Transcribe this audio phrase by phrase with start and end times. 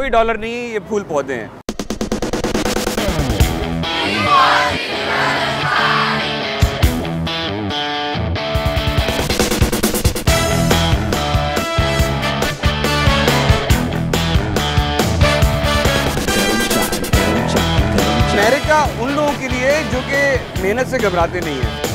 [0.00, 1.48] کوئی ڈالر نہیں ہے یہ پھول پودے ہیں۔
[18.32, 21.89] امریکہ ان لوگوں کے لیے جو کہ محنت سے گھبراتے نہیں ہیں۔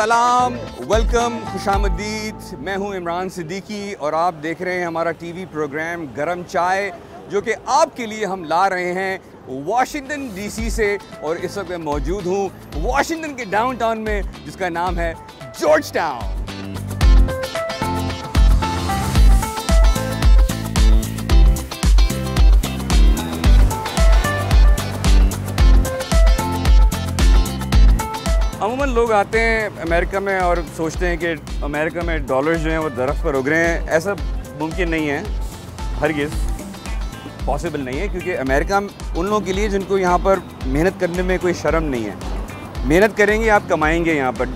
[0.00, 0.54] سلام
[0.88, 5.44] ویلکم خوش آمدید۔ میں ہوں عمران صدیقی اور آپ دیکھ رہے ہیں ہمارا T V
[5.52, 6.90] programme Garam Chai,
[7.28, 11.58] جو کہ آپ کے لیے ہم لا رہے ہیں واشنگٹن ڈی سی سے۔ اور اس
[11.58, 12.48] وقت میں موجود ہوں
[12.82, 15.12] واشنگٹن کے ڈاؤن ٹاؤن میں، جس کا نام ہے
[15.60, 16.39] جارج ٹاؤن۔
[28.70, 32.78] عموماً لوگ آتے ہیں امریکہ میں اور سوچتے ہیں کہ امریکہ میں ڈالرز جو ہیں
[32.78, 34.14] وہ درخت پر اگ رہے ہیں۔ ایسا
[34.60, 35.22] ممکن نہیں ہے،
[36.00, 36.28] ہرگز
[37.44, 41.22] پاسبل نہیں ہے، کیونکہ امریکہ ان لوگوں کے لیے جن کو یہاں پر محنت کرنے
[41.22, 42.14] میں کوئی شرم نہیں ہے۔
[42.84, 44.46] محنت کریں گے، آپ کمائیں گے یہاں پر۔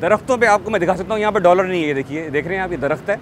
[0.00, 2.30] درختوں پہ آپ کو میں دکھا سکتا ہوں، یہاں پر ڈالر نہیں ہے، یہ دیکھیے،
[2.30, 3.16] دیکھ رہے ہیں آپ، یہ درخت ہے۔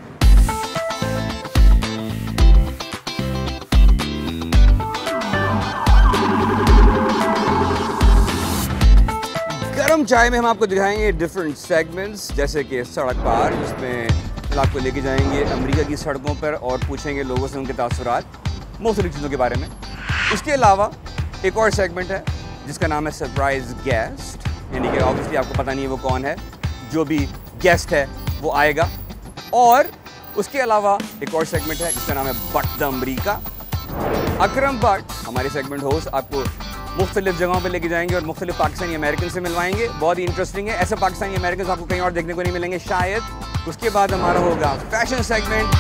[10.01, 13.73] گرم چائے میں ہم آپ کو دکھائیں گے ڈفرینٹ سیگمنٹس جیسے کہ سڑک پار، جس
[13.81, 14.06] میں
[14.59, 17.59] آپ کو لے کے جائیں گے امریکہ کی سڑکوں پر اور پوچھیں گے لوگوں سے
[17.59, 18.22] ان کے تاثرات
[18.81, 19.69] مختلف چیزوں کے بارے میں۔
[20.33, 20.88] اس کے علاوہ
[21.43, 22.21] ایک اور سیگمنٹ ہے،
[22.66, 25.97] جس کا نام ہے سرپرائز گیسٹ یعنی کہ آبویسلی آپ کو پتہ نہیں ہے وہ
[26.03, 26.34] کون ہے،
[26.91, 27.27] جو بھی
[27.65, 28.05] گیسٹ ہے
[28.41, 28.87] وہ آئے گا۔
[29.50, 29.84] اور
[30.34, 33.38] اس کے علاوہ ایک اور سیگمنٹ ہے، جس کا نام ہے بٹ دا امریکہ۔
[34.38, 36.43] اکرم بٹ ہمارے سیگمنٹ ہوسٹ آپ کو
[37.00, 40.19] مختلف جگہوں پہ لے کے جائیں گے اور مختلف پاکستانی امریکن سے ملوائیں گے۔ بہت
[40.19, 42.78] ہی انٹرسٹنگ ہے۔ ایسے پاکستانی امریکن آپ کو کہیں اور دیکھنے کو نہیں ملیں گے۔
[42.88, 45.75] شاید اس کے بعد ہمارا ہوگا فیشن سیگمنٹ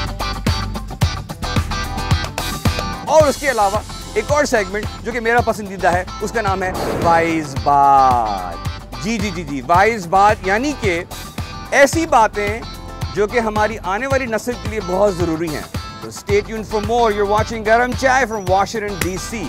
[3.06, 3.78] اور اس کے علاوہ
[4.14, 6.72] ایک اور سیگمنٹ جو کہ میرا پسندیدہ ہے، اس کا نام ہے
[7.02, 11.02] وائز بات جی جی جی جی وائز بات یعنی کہ
[11.70, 12.60] ایسی باتیں
[13.14, 15.62] جو کہ ہماری آنے والی نسل کے لیے بہت ضروری ہیں۔
[16.02, 19.42] تو stay tuned for more you watching Garam Chai from Washington D C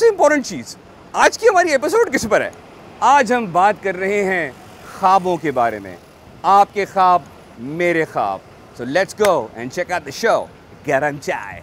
[0.00, 0.76] سے امپورٹنٹ چیز،
[1.12, 2.50] آج کی ہماری ایپیسوڈ کس پر ہے؟
[3.00, 4.50] آج ہم بات کر رہے ہیں
[4.98, 5.96] خوابوں کے بارے میں۔
[6.42, 7.22] آپ کے خواب،
[7.58, 8.38] میرے خواب۔
[8.76, 10.44] So let's go and check out the show
[10.86, 11.60] Garam Chai.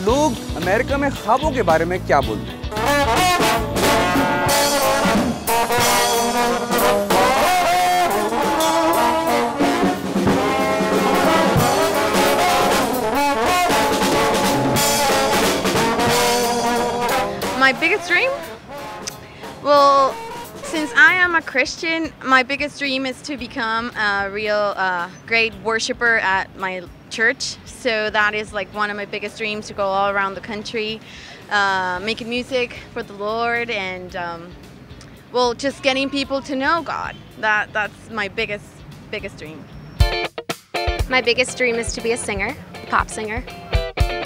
[0.00, 3.33] لوگ امریکہ میں خوابوں کے بارے میں کیا بولتے ہیں؟
[17.84, 18.30] Biggest dream?
[19.62, 20.14] Well,
[20.62, 25.52] since I am a Christian, my biggest dream is to become a real uh, great
[25.62, 27.58] worshiper at my church.
[27.66, 30.98] So that is like one of my biggest dreams to go all around the country,
[31.50, 34.50] uh, making music for the Lord, and um,
[35.30, 37.14] well, just getting people to know God.
[37.40, 38.64] That that's my biggest
[39.10, 39.62] biggest dream.
[41.10, 43.44] My biggest dream is to be a singer, a pop singer.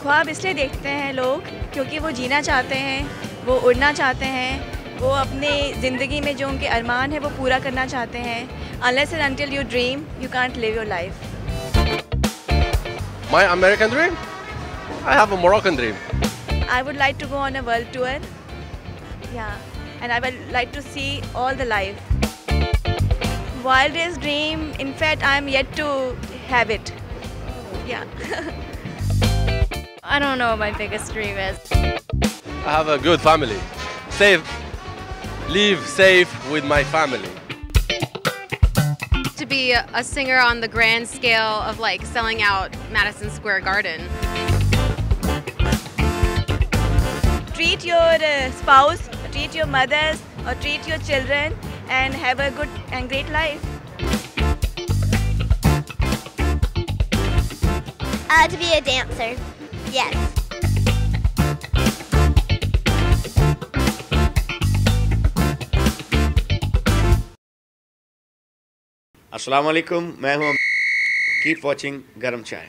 [0.02, 4.58] خواب اس لیے دیکھتے ہیں لوگ کیونکہ وہ جینا چاہتے ہیں وہ اڑنا چاہتے ہیں
[5.00, 8.44] وہ اپنے زندگی میں جو ان کے ارمان ہے وہ پورا کرنا چاہتے ہیں
[8.88, 11.24] unless and until you dream you can't live your life
[13.30, 14.14] My American dream?
[15.04, 15.96] I have a Moroccan dream.
[16.76, 18.14] I would like to go on a world tour
[19.34, 19.56] yeah
[20.00, 22.00] and I would like to see all the life
[23.64, 26.16] wildest dream in fact I'm yet to
[26.54, 26.92] have it
[27.86, 28.04] yeah
[30.02, 31.97] I don't know what my biggest dream is.
[32.68, 33.58] I have a good family.
[34.10, 34.46] Safe.
[35.48, 37.30] Live safe with my family.
[39.38, 43.62] To be a, a singer on the grand scale of like selling out Madison Square
[43.62, 44.02] Garden.
[47.54, 51.56] treat your uh, spouse, treat your mothers, or treat your children,
[51.88, 53.64] and have a good and great life.
[58.28, 59.40] Uh, to be a dancer.
[59.90, 60.37] Yes.
[69.32, 70.52] السلام علیکم میں ہوں
[71.44, 72.66] keep watching Garam چائے۔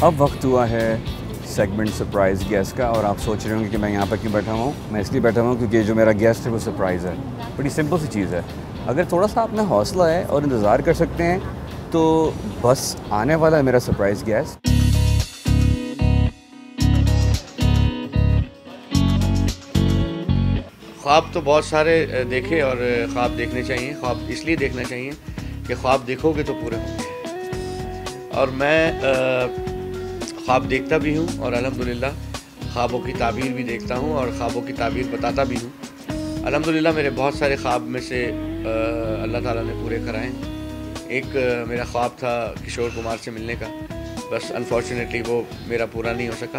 [0.00, 0.96] اب وقت ہوا ہے
[1.46, 4.32] segment surprise guest کا اور آپ سوچ رہے ہوں گے کہ میں یہاں پر کیوں
[4.32, 7.14] بیٹھا ہوں۔ میں اس لیے بیٹھا ہوں کیونکہ جو میرا گیسٹ ہے وہ سرپرائز ہے۔
[7.56, 8.40] بڑی سمپل سی چیز ہے۔
[8.88, 11.38] اگر تھوڑا سا آپ میں حوصلہ ہے اور انتظار کر سکتے ہیں،
[11.90, 14.68] تو بس آنے والا ہے میرا سرپرائز گیسٹ
[21.02, 22.76] خواب تو بہت سارے دیکھے اور
[23.12, 25.10] خواب دیکھنے چاہیے، خواب اس لیے دیکھنا چاہیے
[25.66, 28.90] کہ خواب دیکھو گے تو پورے ہوں گے اور میں
[30.46, 32.06] خواب دیکھتا بھی ہوں اور الحمدللہ
[32.72, 35.70] خوابوں کی تعبیر بھی دیکھتا ہوں اور خوابوں کی تعبیر بتاتا بھی ہوں۔
[36.46, 38.30] الحمدللہ میرے بہت سارے خواب میں سے
[39.22, 40.30] اللہ تعالیٰ نے پورے کرائے
[41.08, 41.26] ایک
[41.68, 43.66] میرا خواب تھا کشور کمار سے ملنے کا۔
[44.30, 46.58] بس انفارچونیٹلی وہ میرا پورا نہیں ہو سکا۔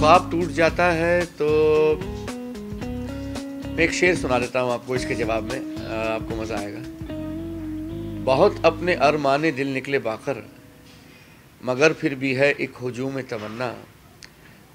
[0.00, 1.48] خواب ٹوٹ جاتا ہے تو
[3.66, 6.54] میں ایک شعر سنا دیتا ہوں آپ کو اس کے جواب میں۔ آپ کو مزہ
[6.54, 6.78] آئے گا۔
[8.24, 10.38] بہت اپنے ارمان دل نکلے باخر،
[11.60, 13.74] مگر پھر بھی ہے ایک ہجوم تمنا۔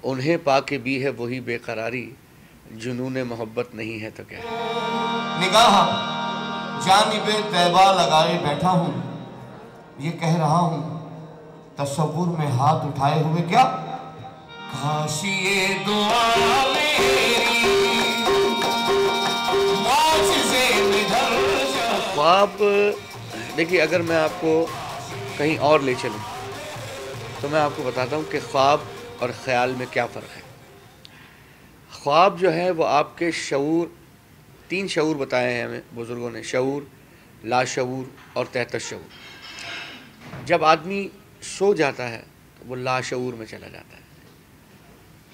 [0.02, 2.10] انہیں پا کے بھی ہے وہی بے قراری،
[2.76, 5.07] جنون محبت نہیں ہے تو کیا۔
[5.40, 5.76] نگاہ
[6.86, 8.92] جانب طیبہ لگائے بیٹھا ہوں،
[9.98, 10.82] یہ کہہ رہا ہوں،
[11.76, 13.64] تصور میں ہاتھ اٹھائے ہوئے کیا؟
[14.72, 17.64] کاش یہ دعا میری،
[19.82, 20.66] معجزے
[22.14, 22.62] خواب
[23.56, 24.66] دیکھیے، اگر میں آپ کو
[25.36, 26.22] کہیں اور لے چلوں،
[27.40, 28.78] تو میں آپ کو بتاتا ہوں کہ خواب
[29.18, 30.42] اور خیال میں کیا فرق ہے۔
[31.92, 33.86] خواب جو ہے وہ آپ کے شعور
[34.68, 36.82] تین شعور بتائے ہیں ہمیں، بزرگوں نے، شعور،
[37.44, 39.08] لاشعور اور تحت شعور
[40.46, 41.08] جب آدمی
[41.42, 42.22] سو جاتا ہے،
[42.58, 44.02] تو وہ لاشعور میں چلا جاتا ہے۔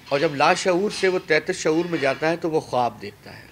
[0.09, 3.43] اور جب لاشعور سے وہ تحت شعور میں جاتا ہے، تو وہ خواب دیکھتا ہے۔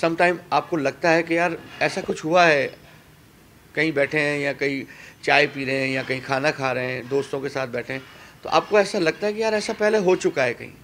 [0.00, 2.68] سم ٹائم آپ کو لگتا ہے کہ یار، ایسا کچھ ہوا ہے۔
[3.74, 4.84] کہیں بیٹھے ہیں یا کہیں
[5.24, 8.00] چائے پی رہے ہیں یا کہیں کھانا کھا رہے ہیں، دوستوں کے ساتھ بیٹھے ہیں،
[8.42, 10.81] تو آپ کو ایسا لگتا ہے کہ یار، ایسا پہلے ہو چکا ہے کہیں۔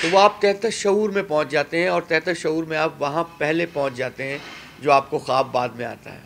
[0.00, 3.24] تو وہ آپ تحت شعور میں پہنچ جاتے ہیں اور تحت شعور میں آپ وہاں
[3.38, 4.38] پہلے پہنچ جاتے ہیں
[4.78, 6.18] جو آپ کو خواب بعد میں آتا ہے۔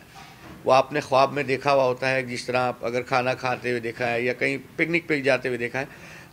[0.64, 3.70] وہ آپ نے خواب میں دیکھا ہوا ہوتا ہے، جس طرح آپ اگر کھانا کھاتے
[3.70, 5.84] ہوئے دیکھا ہے یا کہیں پکنک پہ جاتے ہوئے دیکھا ہے،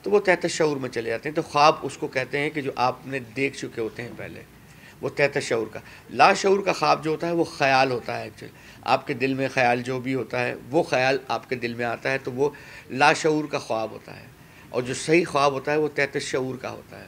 [0.02, 2.62] تو وہ تحت شعور میں چلے جاتے ہیں۔ تو خواب اس کو کہتے ہیں کہ
[2.62, 4.42] جو آپ نے دیکھ چکے ہوتے ہیں پہلے،
[5.02, 5.80] وہ تحت شعور کا۔
[6.10, 8.52] لا شعور کا خواب جو ہوتا ہے، وہ خیال ہوتا ہے۔ ایکچولی
[8.82, 11.86] آپ کے دل میں خیال جو بھی ہوتا ہے، وہ خیال آپ کے دل میں
[11.86, 12.50] آتا ہے، تو وہ
[12.90, 14.26] لا شعور کا خواب ہوتا ہے۔
[14.70, 17.06] اور جو صحیح خواب ہوتا ہے، وہ تحت شعور کا ہوتا ہے۔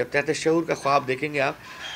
[0.00, 1.54] جب تحت شعور کا خواب دیکھیں گے آپ،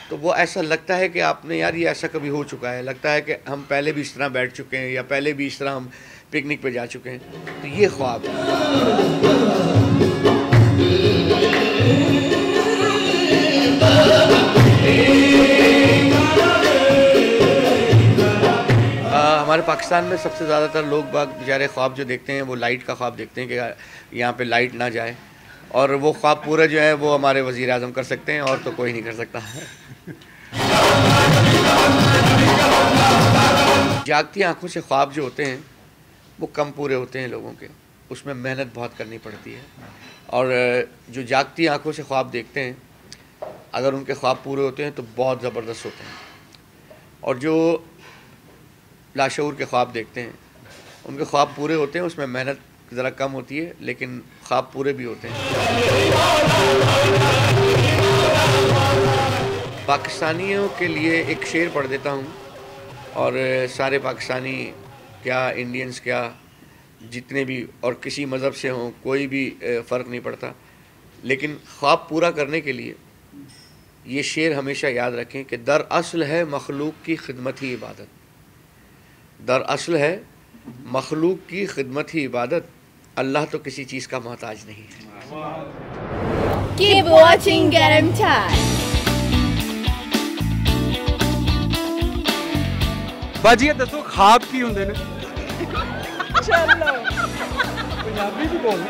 [0.09, 2.83] تو وہ ایسا لگتا ہے کہ آپ نے، یار یہ ایسا کبھی ہو چکا ہے،
[2.83, 5.59] لگتا ہے کہ ہم پہلے بھی اس طرح بیٹھ چکے ہیں یا پہلے بھی اس
[5.59, 5.87] طرح ہم
[6.31, 7.19] پکنک پہ جا چکے ہیں۔
[7.63, 8.29] تو یہ خواب۔ ہے
[19.43, 22.57] ہمارے پاکستان میں سب سے زیادہ تر لوگ باغ بیچارے خواب جو دیکھتے ہیں، وہ
[22.57, 23.61] لائٹ کا خواب دیکھتے ہیں کہ
[24.13, 25.13] یہاں پہ لائٹ نہ جائے۔
[25.75, 28.71] اور وہ خواب پورا جو ہے وہ ہمارے وزیر اعظم کر سکتے ہیں، اور تو
[28.77, 29.39] کوئی نہیں کر سکتا۔
[34.05, 35.57] جاگتی آنکھوں سے خواب جو ہوتے ہیں،
[36.39, 37.69] وہ کم پورے ہوتے ہیں لوگوں کے۔
[38.11, 39.61] اس میں محنت بہت کرنی پڑتی ہے۔
[40.27, 40.47] اور
[41.09, 42.73] جو جاگتی آنکھوں سے خواب دیکھتے ہیں،
[43.73, 46.13] اگر ان کے خواب پورے ہوتے ہیں تو بہت زبردست ہوتے ہیں۔
[47.21, 47.79] اور جو
[49.17, 50.31] لاشعور کے خواب دیکھتے ہیں،
[51.05, 54.73] ان کے خواب پورے ہوتے ہیں، اس میں محنت ذرا کم ہوتی ہے، لیکن خواب
[54.73, 55.39] پورے بھی ہوتے ہیں۔
[59.87, 62.23] پاکستانیوں کے لیے ایک شعر پڑھ دیتا ہوں۔
[63.13, 63.33] اور
[63.77, 64.73] سارے پاکستانی،
[65.23, 66.31] کیا انڈینز، کیا
[67.11, 70.53] جتنے بھی، اور کسی مذہب سے ہوں، کوئی بھی فرق نہیں پڑتا۔
[71.23, 72.95] لیکن خواب پورا کرنے کے لیے
[74.05, 78.07] یہ شعر ہمیشہ یاد رکھیں کہ در اصل ہے مخلوق کی خدمت ہی عبادت۔
[79.47, 80.19] در اصل ہے
[80.92, 82.68] مخلوق کی خدمت ہی عبادت
[83.16, 85.08] اللہ تو کسی چیز کا محتاج نہیں ہے
[86.80, 88.68] Keep watching Garam Time.
[93.44, 94.94] ਬਾਜੀ ਇਹ ਦੱਸੋ ਖਾਬ ਕੀ ਹੁੰਦੇ ਨੇ
[96.44, 96.92] ਚਲੋ
[98.04, 98.82] ਪੰਜਾਬੀ ਚ ਬੋਲ